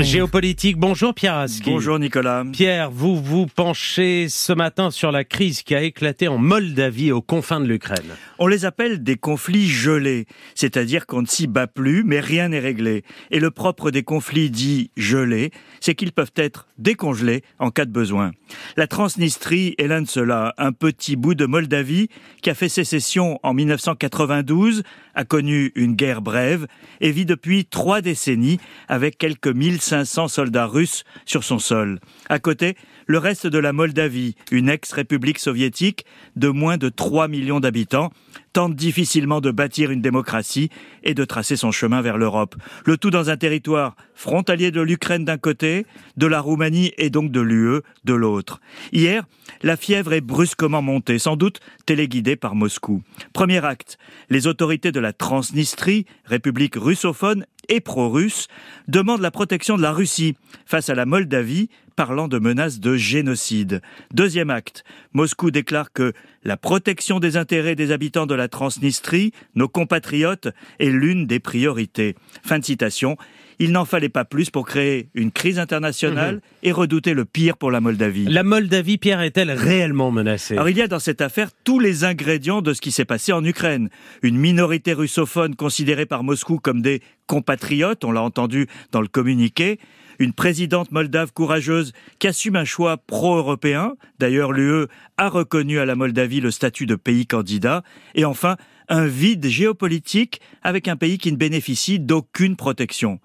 [0.00, 1.68] Géopolitique, bonjour Pierre Aski.
[1.68, 2.44] Bonjour Nicolas.
[2.50, 7.20] Pierre, vous vous penchez ce matin sur la crise qui a éclaté en Moldavie aux
[7.20, 8.16] confins de l'Ukraine.
[8.38, 10.24] On les appelle des conflits gelés,
[10.54, 13.04] c'est-à-dire qu'on ne s'y bat plus mais rien n'est réglé.
[13.30, 15.50] Et le propre des conflits dits gelés,
[15.80, 18.32] c'est qu'ils peuvent être décongelés en cas de besoin.
[18.78, 22.08] La Transnistrie est l'un de ceux-là, un petit bout de Moldavie
[22.40, 24.84] qui a fait sécession en 1992,
[25.14, 26.66] a connu une guerre brève
[27.02, 29.48] et vit depuis trois décennies avec quelques
[29.82, 31.98] 1500 soldats russes sur son sol.
[32.28, 37.60] À côté, le reste de la Moldavie, une ex-république soviétique de moins de 3 millions
[37.60, 38.12] d'habitants,
[38.52, 40.68] tente difficilement de bâtir une démocratie
[41.02, 42.54] et de tracer son chemin vers l'Europe.
[42.84, 47.32] Le tout dans un territoire frontalier de l'Ukraine d'un côté, de la Roumanie et donc
[47.32, 48.60] de l'UE de l'autre.
[48.92, 49.24] Hier,
[49.62, 53.02] la fièvre est brusquement montée, sans doute téléguidée par Moscou.
[53.32, 58.48] Premier acte, les autorités de la Transnistrie, république russophone et pro-russe,
[58.88, 60.36] demandent la protection de la Russie.
[60.66, 63.82] Face à la Moldavie, parlant de menaces de génocide.
[64.12, 66.12] Deuxième acte, Moscou déclare que
[66.44, 70.48] la protection des intérêts des habitants de la Transnistrie, nos compatriotes,
[70.78, 72.16] est l'une des priorités.
[72.42, 73.16] Fin de citation.
[73.58, 76.40] Il n'en fallait pas plus pour créer une crise internationale mhm.
[76.64, 78.24] et redouter le pire pour la Moldavie.
[78.24, 80.54] La Moldavie, Pierre, est-elle réellement menacée?
[80.54, 83.32] Alors il y a dans cette affaire tous les ingrédients de ce qui s'est passé
[83.32, 83.88] en Ukraine.
[84.22, 89.78] Une minorité russophone considérée par Moscou comme des compatriotes, on l'a entendu dans le communiqué,
[90.18, 93.94] une présidente moldave courageuse qui assume un choix pro-européen.
[94.18, 97.82] D'ailleurs, l'UE a reconnu à la Moldavie le statut de pays candidat.
[98.14, 98.56] Et enfin,
[98.88, 103.20] un vide géopolitique avec un pays qui ne bénéficie d'aucune protection.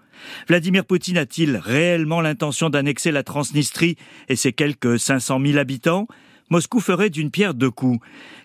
[0.48, 3.98] Vladimir Poutine a-t-il réellement l'intention d'annexer la Transnistrie
[4.30, 6.08] et ses quelques 500 000 habitants?
[6.50, 8.00] Moscou ferait d'une pierre deux coups.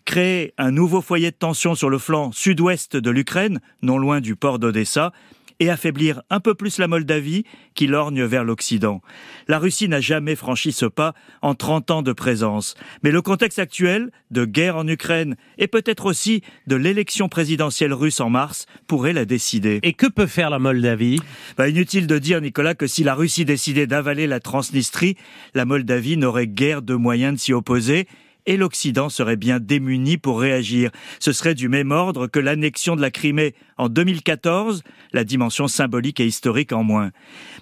[0.05, 4.35] Créer un nouveau foyer de tension sur le flanc sud-ouest de l'Ukraine, non loin du
[4.35, 5.13] port d'Odessa,
[5.61, 9.01] et affaiblir un peu plus la Moldavie qui lorgne vers l'Occident.
[9.49, 12.75] La Russie n'a jamais franchi ce pas en 30 ans de présence.
[13.03, 18.21] Mais le contexte actuel, de guerre en Ukraine et peut-être aussi de l'élection présidentielle russe
[18.21, 19.81] en mars, pourrait la décider.
[19.83, 21.21] Et que peut faire la Moldavie?
[21.57, 25.17] Bah, Inutile de dire, Nicolas, que si la Russie décidait d'avaler la Transnistrie,
[25.55, 28.07] la Moldavie n'aurait guère de moyens de s'y opposer
[28.47, 30.91] et l'Occident serait bien démuni pour réagir.
[31.21, 34.83] Ce serait du même ordre que l'annexion de la Crimée en 2014,
[35.13, 37.11] la dimension symbolique et historique en moins.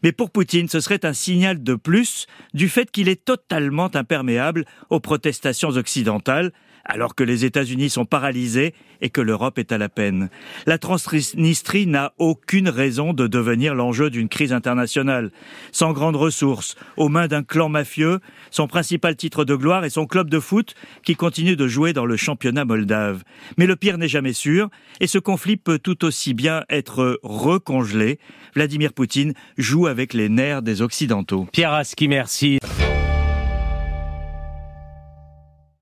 [0.03, 4.65] Mais pour Poutine, ce serait un signal de plus du fait qu'il est totalement imperméable
[4.89, 6.53] aux protestations occidentales,
[6.91, 10.29] alors que les États-Unis sont paralysés et que l'Europe est à la peine.
[10.67, 15.31] La Transnistrie n'a aucune raison de devenir l'enjeu d'une crise internationale.
[15.73, 18.21] Sans grandes ressources, aux mains d'un clan mafieux,
[18.51, 20.75] son principal titre de gloire est son club de foot
[21.05, 23.23] qui continue de jouer dans le championnat moldave.
[23.57, 24.69] Mais le pire n'est jamais sûr
[25.01, 28.19] et ce conflit peut tout aussi bien être recongelé.
[28.55, 31.47] Vladimir Poutine joue avec les nerfs des Occidentaux.
[31.53, 32.59] Pierre Aski, merci.